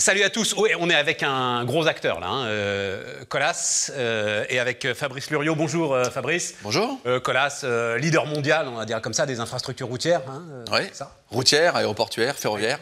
Salut 0.00 0.22
à 0.22 0.30
tous. 0.30 0.54
Oui, 0.56 0.70
on 0.80 0.88
est 0.88 0.94
avec 0.94 1.22
un 1.22 1.62
gros 1.66 1.86
acteur 1.86 2.20
là, 2.20 2.28
hein, 2.28 2.46
euh, 2.46 3.22
Colas, 3.28 3.90
euh, 3.94 4.46
et 4.48 4.58
avec 4.58 4.94
Fabrice 4.94 5.28
Luriot. 5.30 5.54
Bonjour 5.54 5.92
euh, 5.94 6.04
Fabrice. 6.04 6.54
Bonjour. 6.62 6.98
Euh, 7.04 7.20
Colas, 7.20 7.60
euh, 7.64 7.98
leader 7.98 8.24
mondial, 8.24 8.66
on 8.68 8.76
va 8.76 8.86
dire 8.86 9.02
comme 9.02 9.12
ça, 9.12 9.26
des 9.26 9.40
infrastructures 9.40 9.88
routières. 9.88 10.22
Hein, 10.26 10.42
euh, 10.50 10.64
Oui. 10.72 10.88
ça? 10.94 11.12
Routière, 11.28 11.76
aéroportuaire, 11.76 12.34
ferroviaire, 12.34 12.78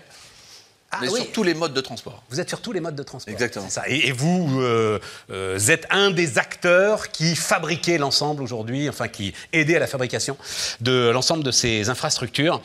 Ah 0.90 0.98
mais 1.02 1.08
oui, 1.10 1.20
sur 1.20 1.32
tous 1.32 1.42
les 1.42 1.52
modes 1.52 1.74
de 1.74 1.80
transport. 1.82 2.22
Vous 2.30 2.40
êtes 2.40 2.48
sur 2.48 2.62
tous 2.62 2.72
les 2.72 2.80
modes 2.80 2.96
de 2.96 3.02
transport. 3.02 3.30
Exactement. 3.30 3.68
Ça. 3.68 3.82
Et, 3.88 4.08
et 4.08 4.12
vous 4.12 4.60
euh, 4.62 4.98
euh, 5.30 5.58
êtes 5.68 5.86
un 5.90 6.10
des 6.10 6.38
acteurs 6.38 7.10
qui 7.10 7.36
fabriquait 7.36 7.98
l'ensemble 7.98 8.42
aujourd'hui, 8.42 8.88
enfin 8.88 9.06
qui 9.08 9.34
aidait 9.52 9.76
à 9.76 9.80
la 9.80 9.86
fabrication 9.86 10.38
de 10.80 11.10
l'ensemble 11.10 11.44
de 11.44 11.50
ces 11.50 11.90
infrastructures. 11.90 12.62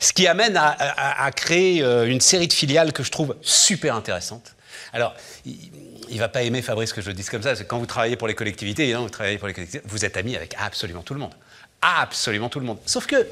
Ce 0.00 0.12
qui 0.12 0.26
amène 0.26 0.56
à, 0.58 0.66
à- 0.68 1.24
à 1.24 1.30
créer 1.32 1.82
euh, 1.82 2.06
une 2.06 2.20
série 2.20 2.46
de 2.46 2.52
filiales 2.52 2.92
que 2.92 3.02
je 3.02 3.10
trouve 3.10 3.36
super 3.40 3.94
intéressantes. 3.96 4.54
Alors, 4.92 5.14
il, 5.46 5.56
il 6.10 6.18
va 6.18 6.28
pas 6.28 6.42
aimer 6.42 6.60
Fabrice 6.60 6.92
que 6.92 7.00
je 7.00 7.08
le 7.08 7.14
dise 7.14 7.30
comme 7.30 7.42
ça, 7.42 7.56
c'est 7.56 7.64
que 7.64 7.68
quand 7.68 7.78
vous 7.78 7.86
travaillez 7.86 8.16
pour 8.16 8.28
les 8.28 8.34
collectivités, 8.34 8.82
évidemment, 8.82 9.04
vous 9.04 9.10
travaillez 9.10 9.38
pour 9.38 9.48
les 9.48 9.54
collectivités, 9.54 9.86
vous 9.88 10.04
êtes 10.04 10.18
ami 10.18 10.36
avec 10.36 10.54
absolument 10.58 11.00
tout 11.02 11.14
le 11.14 11.20
monde. 11.20 11.32
Absolument 11.80 12.50
tout 12.50 12.60
le 12.60 12.66
monde. 12.66 12.78
Sauf 12.84 13.06
que 13.06 13.26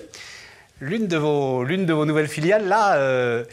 l'une 0.80 1.06
de 1.08 1.18
vos, 1.18 1.62
l'une 1.62 1.84
de 1.84 1.92
vos 1.92 2.06
nouvelles 2.06 2.28
filiales, 2.28 2.66
là, 2.66 2.94
euh, 2.96 3.44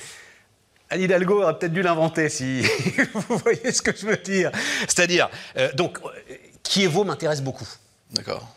Anne 0.90 1.02
Hidalgo 1.02 1.42
aurait 1.44 1.58
peut-être 1.60 1.74
dû 1.74 1.82
l'inventer, 1.82 2.30
si 2.30 2.62
vous 3.14 3.38
voyez 3.40 3.72
ce 3.72 3.82
que 3.82 3.96
je 3.96 4.06
veux 4.06 4.18
dire. 4.18 4.52
C'est-à-dire, 4.82 5.30
euh, 5.58 5.72
donc, 5.74 5.98
euh, 6.06 6.10
Kievo 6.64 7.04
m'intéresse 7.04 7.42
beaucoup. 7.42 7.68
D'accord. 8.12 8.48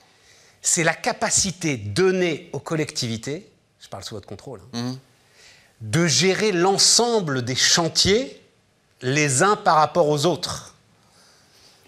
C'est 0.63 0.85
la 0.85 0.95
capacité 0.95 1.77
donnée 1.77 2.49
aux 2.53 2.61
collectivités, 2.61 3.49
je 3.81 3.89
parle 3.89 4.05
sous 4.05 4.15
votre 4.15 4.29
contrôle, 4.29 4.61
hein, 4.73 4.83
Mhm. 4.83 4.99
de 5.81 6.07
gérer 6.07 6.53
l'ensemble 6.53 7.43
des 7.43 7.57
chantiers 7.57 8.41
les 9.03 9.43
uns 9.43 9.57
par 9.57 9.77
rapport 9.77 10.09
aux 10.09 10.27
autres. 10.27 10.75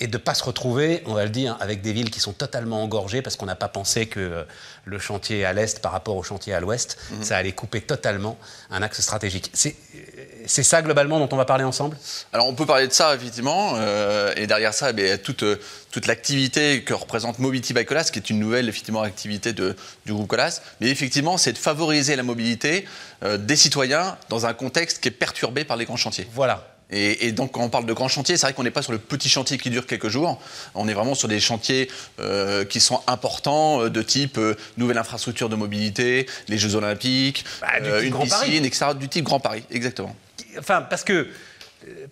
Et 0.02 0.08
de 0.08 0.16
ne 0.18 0.22
pas 0.22 0.34
se 0.34 0.42
retrouver, 0.42 1.00
on 1.06 1.14
va 1.14 1.22
le 1.22 1.30
dire, 1.30 1.56
avec 1.60 1.80
des 1.80 1.92
villes 1.92 2.10
qui 2.10 2.18
sont 2.18 2.32
totalement 2.32 2.82
engorgées 2.82 3.22
parce 3.22 3.36
qu'on 3.36 3.46
n'a 3.46 3.54
pas 3.54 3.68
pensé 3.68 4.06
que 4.06 4.18
euh, 4.18 4.42
le 4.84 4.98
chantier 4.98 5.44
à 5.44 5.52
l'est 5.52 5.78
par 5.80 5.92
rapport 5.92 6.16
au 6.16 6.24
chantier 6.24 6.52
à 6.54 6.58
l'ouest, 6.58 6.98
ça 7.22 7.36
allait 7.36 7.52
couper 7.52 7.80
totalement 7.80 8.36
un 8.70 8.82
axe 8.82 9.00
stratégique. 9.00 9.52
C'est 9.54 10.62
ça 10.64 10.82
globalement 10.82 11.20
dont 11.20 11.28
on 11.30 11.36
va 11.36 11.44
parler 11.44 11.62
ensemble? 11.62 11.96
Alors 12.32 12.48
on 12.48 12.54
peut 12.54 12.66
parler 12.66 12.88
de 12.88 12.92
ça 12.92 13.14
effectivement, 13.14 13.74
euh, 13.76 14.32
et 14.36 14.48
derrière 14.48 14.74
ça, 14.74 14.90
eh 14.90 14.92
bien, 14.92 15.16
toute, 15.18 15.44
euh, 15.44 15.60
toute 15.92 16.08
l'activité 16.08 16.82
que 16.82 16.94
représente 16.94 17.38
Mobility 17.38 17.72
by 17.72 17.84
Colas, 17.84 18.10
qui 18.12 18.18
est 18.18 18.28
une 18.28 18.40
nouvelle 18.40 18.68
effectivement 18.68 19.02
activité 19.02 19.52
de- 19.52 19.76
du 20.04 20.12
groupe 20.12 20.26
Colas. 20.26 20.60
Mais 20.80 20.88
effectivement, 20.88 21.38
c'est 21.38 21.52
de 21.52 21.58
favoriser 21.58 22.16
la 22.16 22.24
mobilité 22.24 22.86
euh, 23.22 23.38
des 23.38 23.54
citoyens 23.54 24.16
dans 24.30 24.46
un 24.46 24.52
contexte 24.54 24.98
qui 25.00 25.06
est 25.06 25.12
perturbé 25.12 25.64
par 25.64 25.76
les 25.76 25.84
grands 25.84 25.96
chantiers. 25.96 26.26
Voilà. 26.34 26.71
Et, 26.92 27.26
et 27.26 27.32
donc, 27.32 27.52
quand 27.52 27.62
on 27.62 27.70
parle 27.70 27.86
de 27.86 27.92
grands 27.94 28.08
chantiers, 28.08 28.36
c'est 28.36 28.46
vrai 28.46 28.52
qu'on 28.52 28.62
n'est 28.64 28.70
pas 28.70 28.82
sur 28.82 28.92
le 28.92 28.98
petit 28.98 29.30
chantier 29.30 29.56
qui 29.56 29.70
dure 29.70 29.86
quelques 29.86 30.08
jours. 30.08 30.38
On 30.74 30.86
est 30.88 30.92
vraiment 30.94 31.14
sur 31.14 31.26
des 31.26 31.40
chantiers 31.40 31.90
euh, 32.20 32.64
qui 32.66 32.80
sont 32.80 33.00
importants, 33.06 33.82
euh, 33.82 33.88
de 33.90 34.02
type 34.02 34.36
euh, 34.36 34.54
nouvelle 34.76 34.98
infrastructure 34.98 35.48
de 35.48 35.56
mobilité, 35.56 36.26
les 36.48 36.58
Jeux 36.58 36.74
Olympiques, 36.74 37.44
Bah, 37.62 37.80
du 37.80 37.90
type 37.90 38.02
une 38.02 38.10
Grand 38.10 38.24
piscine, 38.24 38.38
Paris. 38.38 38.56
etc. 38.66 38.86
Du 38.94 39.08
type 39.08 39.24
Grand 39.24 39.40
Paris, 39.40 39.64
exactement. 39.70 40.14
Enfin, 40.58 40.82
parce 40.82 41.02
que, 41.02 41.28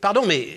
pardon, 0.00 0.22
mais 0.26 0.48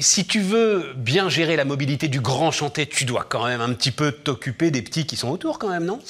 si 0.00 0.26
tu 0.26 0.40
veux 0.40 0.92
bien 0.96 1.28
gérer 1.28 1.54
la 1.54 1.64
mobilité 1.64 2.08
du 2.08 2.20
grand 2.20 2.50
chantier, 2.50 2.86
tu 2.86 3.04
dois 3.04 3.24
quand 3.28 3.46
même 3.46 3.60
un 3.60 3.72
petit 3.74 3.92
peu 3.92 4.10
t'occuper 4.10 4.72
des 4.72 4.82
petits 4.82 5.06
qui 5.06 5.16
sont 5.16 5.28
autour, 5.28 5.58
quand 5.60 5.68
même, 5.68 5.84
non? 5.84 6.00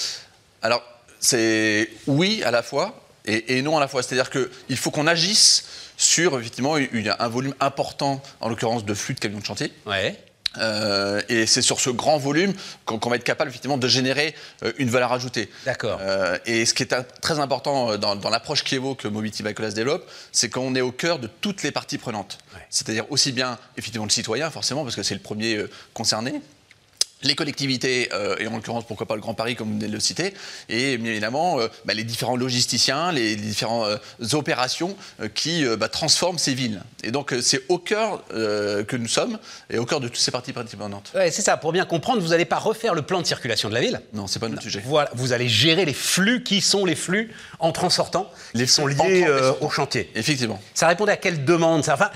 Alors, 0.62 0.82
c'est 1.20 1.90
oui 2.06 2.42
à 2.44 2.50
la 2.50 2.62
fois 2.62 2.98
et, 3.26 3.58
et 3.58 3.62
non 3.62 3.76
à 3.76 3.80
la 3.80 3.88
fois. 3.88 4.02
C'est-à-dire 4.02 4.30
qu'il 4.30 4.76
faut 4.76 4.90
qu'on 4.90 5.06
agisse 5.06 5.64
sur 5.98 6.38
effectivement 6.38 6.78
une- 6.78 7.14
un 7.18 7.28
volume 7.28 7.54
important, 7.60 8.22
en 8.40 8.48
l'occurrence 8.48 8.86
de 8.86 8.94
flux 8.94 9.12
de 9.14 9.20
camions 9.20 9.40
de 9.40 9.44
chantier. 9.44 9.70
Ouais. 9.84 10.16
Euh, 10.56 11.20
et 11.28 11.44
c'est 11.46 11.60
sur 11.60 11.78
ce 11.78 11.90
grand 11.90 12.16
volume 12.16 12.54
qu'on 12.86 13.10
va 13.10 13.16
être 13.16 13.22
capable 13.24 13.50
effectivement 13.50 13.76
de 13.76 13.86
générer 13.86 14.34
euh, 14.62 14.72
une 14.78 14.88
valeur 14.88 15.12
ajoutée. 15.12 15.50
D'accord. 15.66 15.98
Euh, 16.00 16.38
et 16.46 16.64
ce 16.64 16.72
qui 16.72 16.82
est 16.82 16.94
un- 16.94 17.04
très 17.20 17.38
important 17.38 17.92
euh, 17.92 17.96
dans, 17.98 18.16
dans 18.16 18.30
l'approche 18.30 18.64
Kievo 18.64 18.94
que 18.94 19.06
Mobility 19.08 19.42
by 19.42 19.52
Colas 19.52 19.72
développe, 19.72 20.08
c'est 20.32 20.48
qu'on 20.48 20.74
est 20.74 20.80
au 20.80 20.90
cœur 20.90 21.18
de 21.18 21.26
toutes 21.26 21.62
les 21.62 21.70
parties 21.70 21.98
prenantes. 21.98 22.38
Ouais. 22.54 22.60
C'est-à-dire 22.70 23.04
aussi 23.10 23.30
bien 23.32 23.58
effectivement 23.76 24.06
le 24.06 24.10
citoyen, 24.10 24.50
forcément, 24.50 24.84
parce 24.84 24.96
que 24.96 25.02
c'est 25.02 25.14
le 25.14 25.20
premier 25.20 25.64
concerné. 25.92 26.40
Les 27.24 27.34
collectivités, 27.34 28.10
euh, 28.12 28.36
et 28.38 28.46
en 28.46 28.52
l'occurrence, 28.52 28.84
pourquoi 28.86 29.06
pas 29.06 29.16
le 29.16 29.20
Grand 29.20 29.34
Paris, 29.34 29.56
comme 29.56 29.68
vous 29.68 29.74
venez 29.74 29.88
de 29.88 29.92
le 29.92 29.98
citer, 29.98 30.34
et 30.68 30.96
bien 30.98 31.10
évidemment 31.10 31.58
euh, 31.58 31.66
bah, 31.84 31.92
les 31.92 32.04
différents 32.04 32.36
logisticiens, 32.36 33.10
les, 33.10 33.30
les 33.30 33.42
différentes 33.42 34.00
opérations 34.32 34.96
euh, 35.20 35.28
qui 35.28 35.64
euh, 35.64 35.76
bah, 35.76 35.88
transforment 35.88 36.38
ces 36.38 36.54
villes. 36.54 36.80
Et 37.02 37.10
donc, 37.10 37.34
c'est 37.42 37.62
au 37.68 37.78
cœur 37.78 38.22
que 38.28 38.96
nous 38.96 39.08
sommes, 39.08 39.38
et 39.70 39.78
au 39.78 39.84
cœur 39.84 40.00
de 40.00 40.08
toutes 40.08 40.18
ces 40.18 40.30
parties 40.30 40.52
prenantes. 40.52 41.10
Ouais, 41.14 41.30
c'est 41.30 41.42
ça. 41.42 41.56
Pour 41.56 41.72
bien 41.72 41.84
comprendre, 41.84 42.22
vous 42.22 42.28
n'allez 42.28 42.44
pas 42.44 42.58
refaire 42.58 42.94
le 42.94 43.02
plan 43.02 43.20
de 43.20 43.26
circulation 43.26 43.68
de 43.68 43.74
la 43.74 43.80
ville. 43.80 44.00
Non, 44.12 44.26
c'est 44.26 44.38
pas 44.38 44.48
notre 44.48 44.62
sujet. 44.62 44.82
Voilà, 44.84 45.10
vous 45.14 45.32
allez 45.32 45.48
gérer 45.48 45.84
les 45.84 45.94
flux 45.94 46.42
qui 46.42 46.60
sont 46.60 46.84
les 46.84 46.94
flux 46.94 47.34
entrant-sortant, 47.58 48.30
Les 48.54 48.66
qui 48.66 48.72
sont 48.72 48.86
liés 48.86 49.26
au 49.60 49.70
chantier. 49.70 50.10
Effectivement. 50.14 50.60
Ça 50.74 50.86
répondait 50.88 51.12
à 51.12 51.16
quelle 51.16 51.44
demande 51.44 51.84
ça? 51.84 51.94
Enfin, 51.94 52.10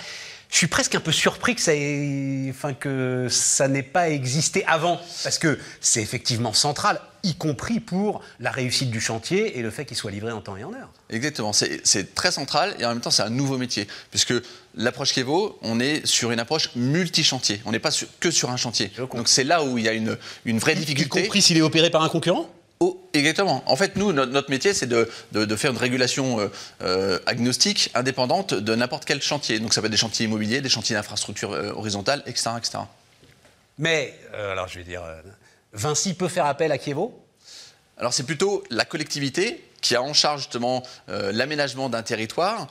Je 0.53 0.59
suis 0.59 0.67
presque 0.67 0.95
un 0.95 1.01
peu 1.01 1.13
surpris 1.13 1.55
que 1.55 1.63
ça, 1.63 1.75
ait- 1.75 2.51
enfin, 2.51 2.75
que 2.75 3.27
ça 3.31 3.69
n'ait 3.69 3.83
pas 3.83 4.11
existé 4.11 4.65
avant, 4.67 5.01
parce 5.25 5.39
que 5.39 5.59
c'est 5.81 6.03
effectivement 6.03 6.53
central, 6.53 7.01
y 7.23 7.35
compris 7.35 7.81
pour 7.81 8.21
la 8.39 8.51
réussite 8.51 8.91
du 8.91 9.01
chantier 9.01 9.59
et 9.59 9.63
le 9.63 9.71
fait 9.71 9.87
qu'il 9.87 9.97
soit 9.97 10.11
livré 10.11 10.31
en 10.31 10.43
temps 10.43 10.59
et 10.59 10.65
en 10.65 10.75
heure. 10.75 10.91
Exactement, 11.09 11.55
c'est 11.55 12.15
très 12.15 12.31
central 12.31 12.77
et 12.79 12.85
en 12.85 12.91
même 12.91 13.01
temps 13.01 13.11
c'est 13.11 13.23
un 13.23 13.31
nouveau 13.31 13.57
métier. 13.57 13.89
Puisque 14.11 14.35
l'approche 14.75 15.15
Kevo, 15.15 15.59
on 15.63 15.81
est 15.81 16.05
sur 16.07 16.31
une 16.33 16.39
approche 16.41 16.69
multi-chantier. 16.77 17.63
On 17.65 17.73
n'est 17.73 17.79
pas 17.79 17.91
sur- 17.91 18.09
que 18.21 18.31
sur 18.31 18.51
un 18.51 18.59
chantier. 18.59 18.93
Donc 18.99 19.29
c'est 19.29 19.45
là 19.45 19.65
où 19.65 19.79
il 19.79 19.85
y 19.85 19.89
a 19.89 19.93
une, 19.95 20.19
une 20.45 20.59
vraie 20.59 20.75
Y 20.75 20.81
difficulté. 20.81 21.23
compris 21.23 21.41
s'il 21.41 21.57
est 21.57 21.63
opéré 21.63 21.89
par 21.89 22.03
un 22.03 22.11
concurrent? 22.11 22.51
Oh, 22.85 23.01
exactement. 23.13 23.63
En 23.67 23.77
fait, 23.77 23.95
nous, 23.95 24.13
notre, 24.13 24.33
notre 24.33 24.51
métier, 24.51 24.75
c'est 24.75 24.87
de, 24.89 25.09
de- 25.31 25.45
de 25.45 25.57
faire 25.57 25.71
une 25.71 25.77
régulation 25.77 26.41
euh, 26.41 26.49
euh, 26.83 27.19
agnostique, 27.27 27.91
indépendante 27.95 28.55
de 28.55 28.75
n'importe 28.75 29.05
quel 29.05 29.23
chantier. 29.23 29.61
Donc 29.61 29.73
ça 29.73 29.81
peut 29.81 29.87
être 29.87 29.93
des 29.93 29.97
chantiers 29.97 30.27
immobiliers, 30.27 30.61
des 30.61 30.69
chantiers 30.69 30.97
d'infrastructure 30.97 31.53
euh, 31.53 31.71
horizontale, 31.77 32.25
etc., 32.27 32.51
etc. 32.59 32.79
Mais, 33.79 34.19
euh, 34.35 34.51
alors 34.51 34.67
je 34.67 34.79
vais 34.79 34.85
dire, 34.85 35.03
Vinci 35.73 36.15
peut 36.15 36.27
faire 36.27 36.47
appel 36.47 36.73
à 36.73 36.79
Kievo? 36.79 37.17
Alors 37.99 38.13
c'est 38.13 38.25
plutôt 38.25 38.65
la 38.71 38.85
collectivité 38.85 39.63
qui 39.81 39.95
a 39.95 40.03
en 40.03 40.13
charge 40.15 40.43
justement 40.43 40.83
l'aménagement 41.09 41.89
d'un 41.89 42.03
territoire, 42.03 42.69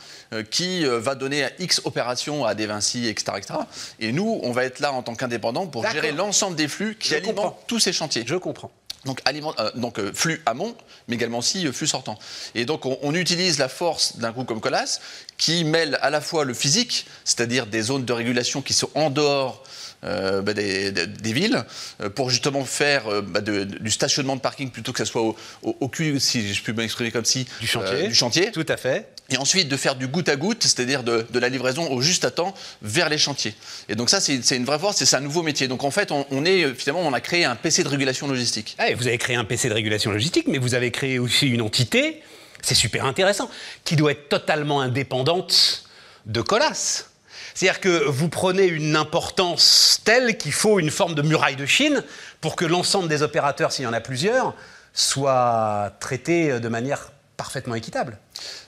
qui 0.49 0.85
va 0.85 1.13
donner 1.15 1.43
à 1.43 1.51
X 1.59 1.81
opérations 1.83 2.45
à 2.45 2.55
des 2.55 2.67
Vinci, 2.67 3.07
etc., 3.07 3.33
etc. 3.37 3.53
Et 3.99 4.13
nous, 4.13 4.39
on 4.43 4.51
va 4.53 4.63
être 4.63 4.79
là 4.79 4.93
en 4.93 5.03
tant 5.03 5.13
qu'indépendants 5.15 5.67
pour 5.67 5.85
gérer 5.89 6.13
l'ensemble 6.13 6.55
des 6.55 6.69
flux 6.69 6.95
qui 6.95 7.09
Je 7.09 7.15
alimentent 7.15 7.35
comprends. 7.35 7.59
tous 7.67 7.79
ces 7.79 7.91
chantiers. 7.91 8.23
Je 8.25 8.35
comprends. 8.35 8.71
Donc, 9.05 9.19
aliment- 9.25 9.55
euh, 9.59 9.71
donc 9.75 9.97
euh, 9.97 10.11
flux 10.13 10.41
amont, 10.45 10.75
mais 11.07 11.15
également 11.15 11.39
aussi 11.39 11.65
euh, 11.65 11.71
flux 11.71 11.87
sortant. 11.87 12.19
Et 12.53 12.65
donc 12.65 12.85
on, 12.85 12.99
on 13.01 13.15
utilise 13.15 13.57
la 13.57 13.67
force 13.67 14.17
d'un 14.17 14.31
groupe 14.31 14.47
comme 14.47 14.61
Colas 14.61 14.99
qui 15.37 15.63
mêle 15.63 15.97
à 16.03 16.11
la 16.11 16.21
fois 16.21 16.45
le 16.45 16.53
physique, 16.53 17.07
c'est-à-dire 17.25 17.65
des 17.65 17.81
zones 17.81 18.05
de 18.05 18.13
régulation 18.13 18.61
qui 18.61 18.73
sont 18.73 18.89
en 18.93 19.09
dehors 19.09 19.63
euh, 20.03 20.41
bah, 20.41 20.53
des, 20.53 20.91
des- 20.91 21.05
des 21.07 21.33
villes, 21.33 21.63
euh, 22.01 22.09
pour 22.09 22.29
justement 22.31 22.63
faire 22.65 23.07
euh, 23.07 23.21
bah, 23.21 23.41
de- 23.41 23.63
de- 23.63 23.77
du 23.79 23.91
stationnement 23.91 24.35
de 24.35 24.41
parking 24.41 24.69
plutôt 24.71 24.91
que 24.93 24.97
ça 24.99 25.05
soit 25.05 25.21
au, 25.21 25.35
au- 25.63 25.77
au 25.79 25.87
cul, 25.89 26.19
si 26.19 26.53
je 26.53 26.61
puis 26.63 26.73
m'exprimer 26.73 27.11
comme 27.11 27.25
si, 27.25 27.45
Du 27.59 27.67
chantier. 27.67 28.05
euh, 28.05 28.07
du 28.07 28.15
chantier. 28.15 28.51
Tout 28.51 28.65
à 28.67 28.77
fait. 28.77 29.07
Et 29.31 29.37
ensuite 29.37 29.69
de 29.69 29.77
faire 29.77 29.95
du 29.95 30.07
goutte 30.07 30.27
à 30.27 30.35
goutte, 30.35 30.63
c'est-à-dire 30.63 31.03
de, 31.03 31.25
la 31.33 31.47
livraison 31.47 31.89
au 31.89 32.01
juste 32.01 32.25
à 32.25 32.31
temps 32.31 32.53
vers 32.81 33.07
les 33.07 33.17
chantiers. 33.17 33.55
Et 33.87 33.95
donc 33.95 34.09
ça, 34.09 34.19
c'est 34.19 34.55
une 34.55 34.65
vraie 34.65 34.77
force 34.77 35.01
c'est 35.03 35.15
un 35.15 35.21
nouveau 35.21 35.41
métier. 35.41 35.69
Donc 35.69 35.85
en 35.85 35.91
fait, 35.91 36.11
on, 36.11 36.45
est 36.45 36.73
finalement, 36.75 37.07
on 37.07 37.13
a 37.13 37.21
créé 37.21 37.45
un 37.45 37.55
PC 37.55 37.83
de 37.83 37.87
régulation 37.87 38.27
logistique. 38.27 38.75
Et 38.85 38.93
vous 38.93 39.07
avez 39.07 39.17
créé 39.17 39.37
un 39.37 39.45
PC 39.45 39.69
de 39.69 39.73
régulation 39.73 40.11
logistique, 40.11 40.47
mais 40.47 40.57
vous 40.57 40.75
avez 40.75 40.91
créé 40.91 41.17
aussi 41.17 41.47
une 41.47 41.61
entité, 41.61 42.21
c'est 42.61 42.75
super 42.75 43.05
intéressant, 43.05 43.49
qui 43.85 43.95
doit 43.95 44.11
être 44.11 44.27
totalement 44.27 44.81
indépendante 44.81 45.85
de 46.25 46.41
Colas. 46.41 47.05
C'est-à-dire 47.53 47.79
que 47.79 48.05
vous 48.09 48.27
prenez 48.27 48.65
une 48.65 48.97
importance 48.97 50.01
telle 50.03 50.37
qu'il 50.37 50.53
faut 50.53 50.77
une 50.79 50.91
forme 50.91 51.15
de 51.15 51.21
muraille 51.21 51.55
de 51.55 51.65
Chine 51.65 52.03
pour 52.41 52.57
que 52.57 52.65
l'ensemble 52.65 53.07
des 53.07 53.21
opérateurs, 53.21 53.71
s'il 53.71 53.85
y 53.85 53.87
en 53.87 53.93
a 53.93 54.01
plusieurs, 54.01 54.55
soient 54.93 55.93
traités 55.99 56.59
de 56.59 56.67
manière 56.67 57.11
parfaitement 57.41 57.73
équitable. 57.73 58.19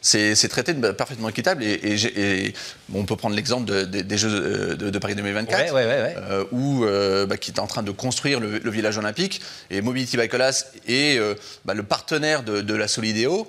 C'est 0.02 0.48
traité 0.50 0.74
de 0.74 0.92
parfaitement 0.92 1.30
équitable 1.30 1.64
et, 1.64 1.80
et 1.84 1.98
j'ai- 1.98 2.48
et, 2.48 2.54
bon, 2.90 3.02
on 3.02 3.06
peut 3.06 3.16
prendre 3.16 3.36
l'exemple 3.36 3.66
de- 3.72 3.84
de- 3.86 4.02
des 4.02 4.18
Jeux 4.18 4.30
euh, 4.31 4.75
de, 4.75 4.90
de 4.90 5.00
Paris 5.00 5.14
2024 5.16 5.60
Ouais, 5.66 5.72
ouais, 5.72 5.86
ouais, 5.86 6.02
ouais. 6.02 6.16
euh, 6.18 6.44
où 6.52 6.84
euh, 6.84 7.28
bah, 7.28 7.38
qui 7.38 7.52
est 7.52 7.60
en 7.60 7.68
train 7.68 7.84
de 7.84 7.92
construire 7.92 8.40
le, 8.40 8.58
le 8.58 8.72
village 8.72 8.98
olympique 8.98 9.42
et 9.70 9.81
Mobility 9.81 10.18
by 10.18 10.28
Colas 10.28 10.66
est 10.88 11.20
euh, 11.20 11.36
bah, 11.66 11.75
le 11.75 11.84
partenaire 11.84 12.42
de, 12.42 12.62
de 12.62 12.74
la 12.74 12.88
Solidéo 12.88 13.48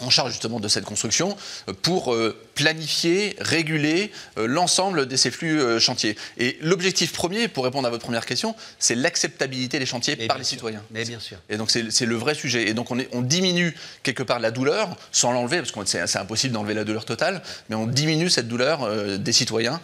en 0.00 0.10
charge 0.10 0.30
justement 0.30 0.60
de 0.60 0.68
cette 0.68 0.84
construction 0.84 1.36
pour 1.82 2.14
planifier, 2.56 3.36
réguler 3.38 4.10
euh, 4.38 4.46
l'ensemble 4.46 5.06
de 5.06 5.14
ces 5.14 5.30
flux 5.30 5.60
euh, 5.60 5.78
chantiers. 5.78 6.16
Et 6.38 6.56
l'objectif 6.62 7.12
premier, 7.12 7.48
pour 7.48 7.64
répondre 7.64 7.86
à 7.86 7.90
votre 7.90 8.02
première 8.02 8.24
question, 8.24 8.56
c'est 8.78 8.94
l'acceptabilité 8.94 9.78
des 9.78 9.86
chantiers 9.86 10.16
par 10.16 10.38
les 10.38 10.44
citoyens. 10.44 10.82
Mais 10.90 11.04
bien 11.04 11.20
sûr. 11.20 11.36
Et 11.50 11.58
donc 11.58 11.70
c'est 11.70 12.06
le 12.06 12.16
vrai 12.16 12.34
sujet. 12.34 12.68
Et 12.68 12.74
donc 12.74 12.90
on, 12.90 12.98
est, 12.98 13.08
on 13.12 13.20
diminue 13.20 13.76
quelque 14.02 14.22
part 14.22 14.40
la 14.40 14.50
douleur, 14.50 14.96
sans 15.12 15.32
l'enlever, 15.32 15.58
parce 15.58 15.70
que 15.70 15.78
c'est 15.84 16.18
impossible 16.18 16.54
d'enlever 16.54 16.72
la 16.72 16.84
douleur 16.84 17.04
totale, 17.04 17.42
mais 17.68 17.76
on 17.76 17.86
diminue 17.86 18.30
cette 18.30 18.48
douleur 18.48 18.82
euh, 18.82 19.18
des 19.18 19.32
citoyens 19.32 19.80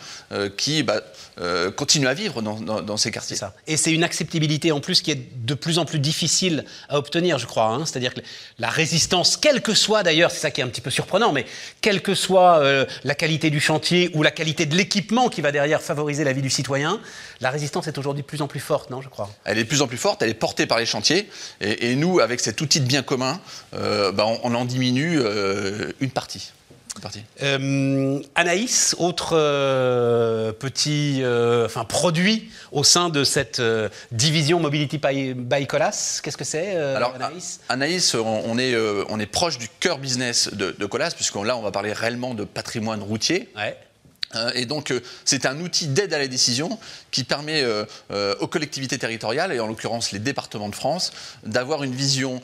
qui 0.56 0.82
bah, 0.82 1.02
continuent 1.76 2.06
à 2.06 2.14
vivre 2.14 2.40
dans, 2.40 2.96
ces 2.96 3.10
quartiers. 3.10 3.36
Ça. 3.36 3.54
Et 3.66 3.76
c'est 3.76 3.92
une 3.92 4.04
acceptabilité 4.04 4.72
en 4.72 4.80
plus 4.80 5.02
qui 5.02 5.10
est 5.10 5.28
de 5.44 5.54
plus 5.54 5.78
en 5.78 5.84
plus 5.84 5.98
difficile 5.98 6.64
à 6.88 6.96
obtenir, 6.98 7.38
je 7.38 7.46
crois. 7.46 7.66
Hein. 7.66 7.84
C'est-à-dire 7.84 8.14
que 8.14 8.20
la 8.58 8.70
résistance, 8.70 9.36
quelle 9.36 9.60
que 9.60 9.74
soit 9.74 10.02
d'ailleurs, 10.02 10.30
c'est 10.30 10.38
ça 10.38 10.50
qui 10.50 10.62
est 10.62 10.64
un 10.64 10.68
petit 10.68 10.80
peu 10.80 10.90
surprenant, 10.90 11.32
mais 11.32 11.44
quelle 11.82 12.00
que 12.00 12.14
soit 12.14 12.61
euh, 12.62 12.86
la 13.04 13.14
qualité 13.14 13.50
du 13.50 13.60
chantier 13.60 14.10
ou 14.14 14.22
la 14.22 14.30
qualité 14.30 14.66
de 14.66 14.74
l'équipement 14.74 15.28
qui 15.28 15.40
va 15.40 15.52
derrière 15.52 15.82
favoriser 15.82 16.24
la 16.24 16.32
vie 16.32 16.42
du 16.42 16.50
citoyen, 16.50 17.00
la 17.40 17.50
résistance 17.50 17.88
est 17.88 17.98
aujourd'hui 17.98 18.22
de 18.22 18.26
plus 18.26 18.42
en 18.42 18.48
plus 18.48 18.60
forte, 18.60 18.90
non, 18.90 19.02
je 19.02 19.08
crois 19.08 19.30
Elle 19.44 19.58
est 19.58 19.64
de 19.64 19.68
plus 19.68 19.82
en 19.82 19.88
plus 19.88 19.98
forte, 19.98 20.22
elle 20.22 20.30
est 20.30 20.34
portée 20.34 20.66
par 20.66 20.78
les 20.78 20.86
chantiers. 20.86 21.28
Et, 21.60 21.94
nous, 21.94 22.20
avec 22.20 22.40
cet 22.40 22.60
outil 22.60 22.80
de 22.80 22.86
bien 22.86 23.02
commun, 23.02 23.40
euh, 23.74 24.12
bah, 24.12 24.26
on, 24.42 24.54
en 24.54 24.64
diminue 24.64 25.18
euh, 25.20 25.92
une 26.00 26.10
partie. 26.10 26.52
Euh, 27.42 28.20
Anaïs, 28.34 28.94
autre 28.98 29.30
euh, 29.32 30.52
petit 30.52 31.20
euh, 31.22 31.66
enfin, 31.66 31.84
produit 31.84 32.50
au 32.70 32.84
sein 32.84 33.08
de 33.08 33.24
cette 33.24 33.62
division 34.12 34.60
Mobility 34.60 34.98
by, 34.98 35.66
Colas, 35.66 36.20
qu'est-ce 36.22 36.36
que 36.36 36.44
c'est 36.44 36.76
Alors, 36.76 37.14
Anaïs 37.14 37.60
Anaïs, 37.68 38.14
on, 38.14 38.58
est, 38.58 38.76
on 39.08 39.18
est 39.18 39.26
proche 39.26 39.58
du 39.58 39.68
cœur 39.80 39.98
business 39.98 40.50
de, 40.52 40.86
Colas, 40.86 41.12
puisque 41.12 41.36
là, 41.36 41.56
on 41.56 41.62
va 41.62 41.70
parler 41.70 41.92
réellement 41.92 42.34
de 42.34 42.44
patrimoine 42.44 43.02
routier. 43.02 43.48
Et 44.54 44.64
donc, 44.64 44.92
c'est 45.24 45.44
un 45.44 45.60
outil 45.60 45.88
d'aide 45.88 46.14
à 46.14 46.18
la 46.18 46.28
décision 46.28 46.78
qui 47.10 47.24
permet 47.24 47.64
aux 48.40 48.46
collectivités 48.46 48.98
territoriales, 48.98 49.52
et 49.52 49.60
en 49.60 49.66
l'occurrence 49.66 50.12
les 50.12 50.18
départements 50.18 50.68
de 50.68 50.74
France, 50.74 51.12
d'avoir 51.44 51.84
une 51.84 51.94
vision 51.94 52.40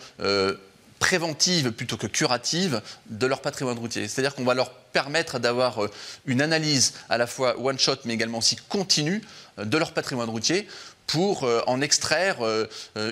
préventive 0.99 1.73
plutôt 1.73 1.97
que 1.97 2.07
curative 2.07 2.83
de 3.07 3.27
leur 3.27 3.41
patrimoine 3.41 3.79
routier. 3.79 4.09
C'est-à-dire 4.09 4.35
qu'on 4.35 4.45
va 4.45 4.55
leur 4.55 4.73
permettre 4.73 5.39
d'avoir 5.39 5.85
euh, 5.85 5.91
une 6.27 6.43
analyse 6.43 6.95
à 7.09 7.19
la 7.19 7.27
fois 7.27 7.59
one-shot 7.61 7.97
mais 8.05 8.15
également 8.15 8.39
aussi 8.39 8.57
continue 8.69 9.23
euh, 9.59 9.65
de 9.65 9.79
leur 9.79 9.93
patrimoine 9.93 10.31
routier 10.31 10.67
pour 11.07 11.45
euh, 11.45 11.63
en 11.67 11.81
extraire 11.81 12.39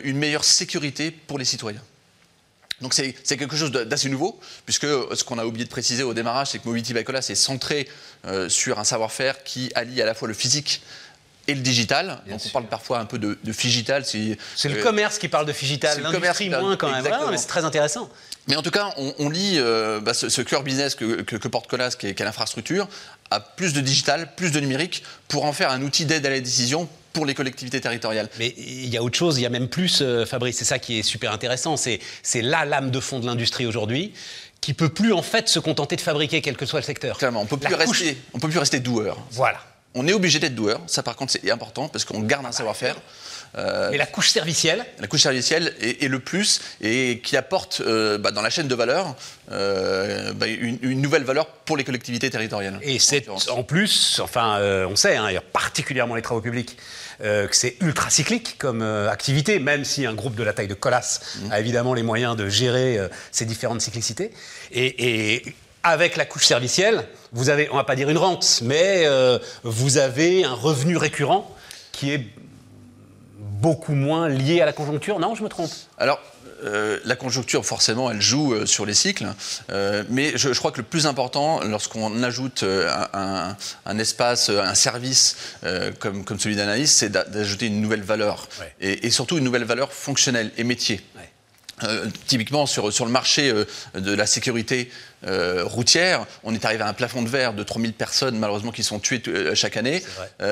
une 0.05 0.19
meilleure 0.19 0.45
sécurité 0.45 1.11
pour 1.11 1.39
les 1.39 1.45
citoyens. 1.45 1.81
Donc 2.83 2.93
c'est 2.93 3.15
quelque 3.39 3.57
chose 3.57 3.71
d'assez 3.71 4.11
nouveau, 4.11 4.39
puisque 4.67 4.87
ce 4.87 5.25
qu'on 5.25 5.39
a 5.39 5.47
oublié 5.47 5.65
de 5.65 5.71
préciser 5.71 6.03
au 6.03 6.13
démarrage, 6.13 6.49
c'est 6.49 6.59
que 6.59 6.69
Mobility 6.69 6.93
by 6.93 7.05
Colas 7.05 7.27
est 7.31 7.35
centré 7.35 7.89
sur 8.49 8.79
un 8.79 8.85
savoir-faire 8.85 9.45
qui 9.45 9.73
allie 9.75 10.03
à 10.03 10.05
la 10.05 10.13
fois 10.13 10.29
le 10.29 10.35
physique 10.35 10.83
et 11.49 11.55
le 11.55 11.61
digital. 11.61 12.21
Donc 12.29 12.41
on 12.45 12.49
parle 12.51 12.67
parfois 12.67 12.99
un 12.99 13.05
peu 13.05 13.19
de, 13.19 13.39
de 13.43 13.53
figital. 13.53 14.05
C'est 14.05 14.69
le 14.69 14.83
commerce 14.83 15.19
qui 15.19 15.29
parle 15.29 15.47
de 15.47 15.53
figital, 15.53 16.01
l'industrie 16.03 16.51
moins 16.51 16.77
quand 16.77 16.91
même. 16.91 17.05
mais 17.31 17.37
c'est 17.37 17.47
très 17.47 17.65
intéressant. 17.65 18.09
Mais 18.49 18.55
en 18.55 18.63
tout 18.63 18.71
cas, 18.71 18.95
on, 19.19 19.29
lit 19.29 19.55
euh, 19.57 20.01
bah, 20.01 20.15
ce, 20.15 20.41
cœur 20.41 20.63
business 20.63 20.95
que, 20.95 21.49
porte 21.49 21.67
Colas, 21.67 21.97
qui 21.99 22.07
est, 22.07 22.21
l'infrastructure, 22.21 22.89
à 23.31 23.41
plus 23.41 23.73
de 23.73 23.81
digital, 23.81 24.35
plus 24.37 24.53
de 24.53 24.61
numérique, 24.61 25.03
pour 25.27 25.45
en 25.45 25.53
faire 25.53 25.71
un 25.71 25.83
outil 25.83 26.05
d'aide 26.05 26.25
à 26.27 26.31
la 26.31 26.39
décision 26.39 26.89
pour 27.13 27.27
les 27.27 27.35
collectivités 27.35 27.81
territoriales. 27.81 28.29
Mais 28.39 28.55
il 28.57 28.87
y 28.87 28.97
a 28.97 29.03
autre 29.03 29.19
chose, 29.19 29.39
il 29.39 29.43
y 29.43 29.47
a 29.47 29.51
même 29.51 29.69
plus, 29.69 30.01
euh, 30.01 30.27
Fabrice, 30.27 30.59
c'est 30.59 30.65
ça 30.65 30.79
qui 30.79 30.99
est 30.99 31.03
super 31.03 31.33
intéressant, 31.33 31.77
c'est 31.77 32.01
la 32.35 32.65
lame 32.65 32.93
de 32.93 33.01
fond 33.01 33.19
de 33.19 33.27
l'industrie 33.27 33.67
aujourd'hui 33.67 34.13
qui 34.61 34.75
peut 34.75 34.89
plus 34.89 35.13
en 35.13 35.23
fait 35.23 35.49
se 35.49 35.59
contenter 35.59 35.97
de 35.97 36.01
fabriquer 36.01 36.41
quel 36.41 36.57
que 36.57 36.67
soit 36.67 36.81
le 36.81 36.85
secteur. 36.85 37.19
Clairement, 37.19 37.43
on 37.43 37.47
peut 37.47 37.57
plus 37.57 37.75
rester, 37.75 38.17
on 38.33 38.39
peut 38.39 38.49
plus 38.49 38.59
rester 38.59 38.81
doueur. 38.81 39.19
Voilà 39.31 39.61
on 39.97 40.07
est 40.07 40.13
obligé 40.13 40.39
d'être 40.39 40.55
doueur. 40.55 40.81
Ça, 40.87 41.03
par 41.03 41.17
contre, 41.17 41.33
c'est 41.33 41.51
important 41.51 41.89
parce 41.89 42.05
qu'on 42.05 42.21
garde 42.21 42.47
un 42.47 42.53
savoir-faire. 42.53 42.97
Euh, 43.57 43.91
Mais 43.91 43.97
la 43.97 44.07
couche 44.07 44.31
servicielle 44.31 44.85
La 44.99 45.07
couche 45.07 45.23
servicielle 45.23 45.75
est, 45.81 46.09
le 46.09 46.19
plus 46.19 46.61
et 46.83 47.21
qui 47.23 47.37
apporte 47.37 47.81
euh, 47.81 48.19
bah, 48.19 48.31
dans 48.31 48.43
la 48.43 48.51
chaîne 48.51 48.69
de 48.69 48.75
valeur 48.75 49.15
euh, 49.51 50.33
bah, 50.35 50.47
une, 50.47 51.01
nouvelle 51.01 51.25
valeur 51.25 51.47
pour 51.47 51.77
les 51.77 51.85
collectivités 51.85 52.29
territoriales. 52.29 52.79
Et 52.83 52.99
c'est 52.99 53.29
en 53.49 53.63
plus, 53.63 54.21
enfin, 54.23 54.61
on 54.89 54.97
sait, 54.97 55.17
hein, 55.17 55.29
particulièrement 55.53 56.15
les 56.15 56.23
travaux 56.23 56.41
publics, 56.41 56.77
que 57.21 57.49
c'est 57.53 57.77
ultra 57.81 58.11
cyclique 58.11 58.59
comme 58.59 58.83
activité, 58.83 59.59
même 59.59 59.85
si 59.85 60.05
un 60.05 60.15
groupe 60.15 60.35
de 60.35 60.43
la 60.43 60.53
taille 60.53 60.69
de 60.69 60.75
Colas 60.75 61.21
mmh. 61.37 61.53
a 61.53 61.61
évidemment 61.61 61.95
les 61.95 62.03
moyens 62.03 62.37
de 62.37 62.49
gérer 62.49 62.99
ces 63.31 63.47
différentes 63.47 63.81
cyclicités. 63.81 64.33
et 64.73 65.43
avec 65.87 66.17
la 66.17 66.25
couche 66.25 66.47
servicielle, 66.47 67.07
vous 67.33 67.49
avez, 67.49 67.71
on 67.71 67.77
va 67.77 67.85
pas 67.85 67.95
dire 67.95 68.11
une 68.11 68.19
rente, 68.19 68.61
mais 68.65 69.05
euh, 69.05 69.39
vous 69.63 69.99
avez 69.99 70.45
un 70.45 70.53
revenu 70.53 70.97
récurrent 70.97 71.55
qui 71.93 72.13
est 72.13 72.27
beaucoup 73.39 73.95
moins 73.95 74.29
lié 74.29 74.61
à 74.61 74.67
la 74.67 74.73
conjoncture. 74.73 75.21
Non, 75.21 75.37
je 75.37 75.45
me 75.45 75.49
trompe 75.49 75.71
Alors, 75.99 76.21
euh, 76.65 76.99
la 77.05 77.15
conjoncture, 77.15 77.65
forcément, 77.65 78.11
elle 78.11 78.21
joue 78.21 78.53
euh, 78.53 78.67
sur 78.67 78.85
les 78.85 78.95
cycles, 78.95 79.27
mais 80.11 80.37
je, 80.37 80.49
crois 80.59 80.73
que 80.73 80.79
le 80.79 80.83
plus 80.83 81.07
important, 81.07 81.61
lorsqu'on 81.63 82.21
ajoute 82.25 82.65
un, 82.65 83.99
espace, 83.99 84.49
un 84.49 84.75
service 84.75 85.37
comme, 86.01 86.25
comme, 86.25 86.41
celui 86.41 86.57
d'analyse, 86.57 86.91
c'est 86.91 87.11
d'ajouter 87.13 87.67
une 87.67 87.81
nouvelle 87.81 88.03
valeur, 88.03 88.49
et, 88.81 89.09
surtout 89.11 89.39
une 89.39 89.45
nouvelle 89.45 89.65
valeur 89.65 89.93
fonctionnelle 89.93 90.51
et 90.57 90.65
métier. 90.65 91.01
Euh, 91.85 92.07
typiquement 92.27 92.65
sur, 92.65 92.91
sur 92.91 93.05
le 93.05 93.11
marché 93.11 93.51
euh, 93.51 93.67
de 93.95 94.15
la 94.15 94.25
sécurité 94.25 94.91
euh, 95.27 95.63
routière, 95.63 96.25
on 96.43 96.55
est 96.55 96.65
arrivé 96.65 96.83
à 96.83 96.89
un 96.89 96.95
plafond 96.95 97.21
de 97.21 97.29
verre 97.29 97.53
de 97.53 97.63
3000 97.63 97.93
personnes 97.93 98.39
malheureusement 98.39 98.73
qui 98.73 98.83
sont 98.83 98.99
tuées 98.99 99.23
chaque 99.55 99.77
année. 99.77 100.03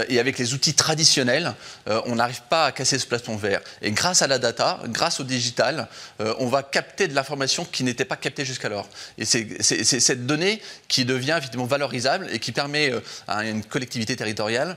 et 0.09 0.19
avec 0.19 0.38
les 0.38 0.53
outils 0.55 0.75
traditionnels, 0.75 1.55
on 1.87 2.17
n'arrive 2.17 2.43
pas 2.49 2.67
à 2.67 2.73
casser 2.73 2.99
ce 2.99 3.06
plafond 3.06 3.37
de 3.37 3.41
verre. 3.41 3.61
Et 3.82 3.91
grâce 3.93 4.23
à 4.23 4.26
la 4.26 4.38
data, 4.38 4.81
grâce 4.87 5.21
au 5.21 5.25
digital, 5.25 5.88
on 6.19 6.47
va 6.47 6.62
capter 6.62 7.09
de 7.09 7.15
l'information 7.15 7.65
qui 7.65 7.85
n'était 7.85 8.05
pas 8.05 8.17
captée 8.17 8.44
jusqu'alors. 8.44 8.88
Et 9.19 9.25
c'est 9.25 9.85
cette 9.85 10.27
donnée 10.27 10.61
qui 10.88 11.05
devient 11.05 11.37
effectivement 11.37 11.67
valorisable 11.67 12.29
et 12.32 12.38
qui 12.38 12.53
permet 12.53 12.93
à 13.29 13.44
une 13.44 13.62
collectivité 13.65 14.17
territoriale 14.17 14.77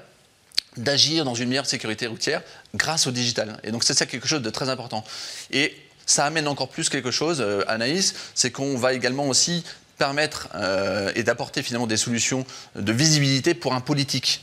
d'agir 0.75 1.25
dans 1.25 1.33
une 1.33 1.49
meilleure 1.49 1.65
sécurité 1.65 2.07
routière 2.07 2.41
grâce 2.75 3.07
au 3.07 3.11
digital. 3.11 3.59
Et 3.63 3.71
donc 3.71 3.83
c'est 3.83 3.93
ça 3.93 4.05
quelque 4.05 4.27
chose 4.27 4.41
de 4.41 4.49
très 4.49 4.69
important. 4.69 5.03
Et 5.51 5.75
ça 6.07 6.25
amène 6.25 6.47
encore 6.47 6.69
plus 6.69 6.89
quelque 6.89 7.11
chose, 7.11 7.41
euh, 7.41 7.63
Anaïs, 7.67 8.15
c'est 8.33 8.49
qu'on 8.49 8.77
va 8.77 8.93
également 8.93 9.27
aussi 9.27 9.63
permettre 9.99 10.47
euh, 10.55 11.11
et 11.15 11.23
d'apporter 11.23 11.61
finalement 11.61 11.85
des 11.85 11.97
solutions 11.97 12.45
de 12.75 12.91
visibilité 12.91 13.53
pour 13.53 13.75
un 13.75 13.81
politique 13.81 14.41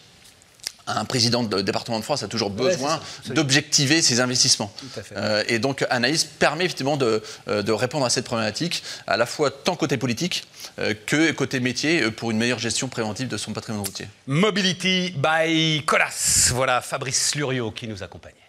un 0.86 1.06
président 1.06 1.42
de 1.42 1.62
département 1.62 1.98
de 1.98 2.04
France 2.04 2.22
a 2.22 2.28
toujours 2.28 2.50
besoin 2.50 3.00
d'objectiver 3.28 4.02
ses 4.02 4.20
investissements. 4.20 4.70
Euh, 5.16 5.42
et 5.48 5.58
donc 5.58 5.82
Anaïs 5.88 6.24
permet 6.24 6.66
effectivement 6.66 6.98
de, 6.98 7.22
de, 7.46 7.72
répondre 7.72 8.04
à 8.04 8.10
cette 8.10 8.26
problématique, 8.26 8.82
à 9.06 9.16
la 9.16 9.24
fois 9.24 9.50
tant 9.50 9.76
côté 9.76 9.96
politique 9.96 10.46
que 11.06 11.30
côté 11.30 11.60
métier, 11.60 12.10
pour 12.10 12.32
une 12.32 12.36
meilleure 12.36 12.58
gestion 12.58 12.88
préventive 12.88 13.28
de 13.28 13.38
son 13.38 13.54
patrimoine 13.54 13.86
routier. 13.86 14.08
Mobility 14.26 15.14
by 15.16 15.82
Colas. 15.86 16.50
Voilà 16.52 16.82
Fabrice 16.82 17.34
Lurio 17.34 17.70
qui 17.70 17.88
nous 17.88 18.02
accompagne. 18.02 18.43